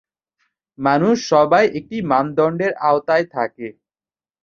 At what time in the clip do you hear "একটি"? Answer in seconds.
1.79-1.97